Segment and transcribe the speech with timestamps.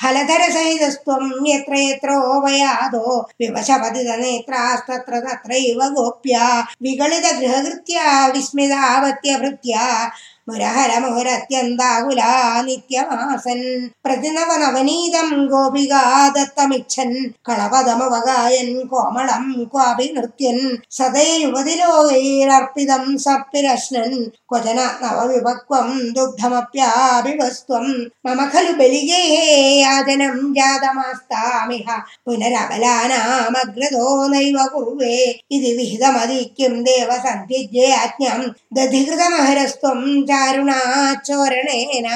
[0.03, 6.36] ഹലധരസഹിതസ്ത്വം യത്ര യത്രോപയാതോ വിവശപതിത നേത്രാസ്തത്ര തത്രൈവ ഗോപ്യ
[6.81, 8.00] വികളിത ഗൃഹകൃത്യ
[8.36, 9.75] വിസ്മിതാവത്യഭൃത്യ
[10.48, 10.98] മുരഹര
[12.61, 17.30] നിത്യമാസൻ പ്രതിനവനവനീതം ഗോപികാദത്തമിച്ഛൻ.
[17.48, 28.06] കളപദമവകായൻ കോമളം ക്വാപി നൃത്യൻ സദയ യുവതിലോകൈരർപ്പിതം സർപ്പിരശ്നൻ ക്വചന നവവിഭക്വം ദുഗ്ധമപ്യാഭിവസ്ത്വം.
[28.27, 32.00] മമ ഖലു ബലിഗേः യാചനം ജാതമാസ്താമിഹ.
[32.27, 38.56] പുനരബലാനാമഗ്രതോ നൈവ കുർവേ ഇത് വിഹിതമതിക്കും ദേവസന്ധിജ്ഞാജ്ഞം.
[38.72, 42.08] ദധികൃതമഹരസ്ത്വം करुणाचोरणेन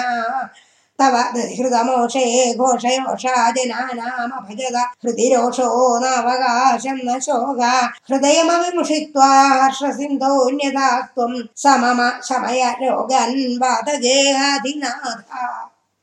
[0.98, 5.68] तव दधिहृतमोषे घोषयोषादिनानाम भजग हृदि रोषो
[6.02, 7.62] नावकाशं न शोक
[8.10, 11.32] हृदयमविमुषित्वा हर्षसिन्धोऽन्यथा त्वं
[11.62, 15.32] समम शमय रोगन् वातगेहाधिनाथ